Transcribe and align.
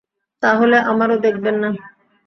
তা 0.43 0.49
হলে 0.55 0.77
আমারও 0.91 1.15
দেখবেন 1.17 1.55
না। 1.55 1.69